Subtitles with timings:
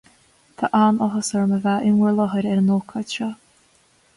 [0.61, 3.29] Tá an-áthas orm a bheith in bhur láthair ar an ócáid seo